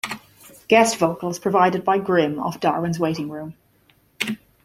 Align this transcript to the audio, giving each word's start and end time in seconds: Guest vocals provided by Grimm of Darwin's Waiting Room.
Guest 0.67 0.97
vocals 0.97 1.37
provided 1.37 1.85
by 1.85 1.99
Grimm 1.99 2.39
of 2.39 2.59
Darwin's 2.59 2.99
Waiting 2.99 3.29
Room. 3.29 3.53